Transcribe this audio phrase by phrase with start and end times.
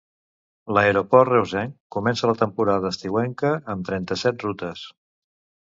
[0.77, 4.91] L'aeroport reusenc comença la temporada estiuenca amb trenta-set rutes.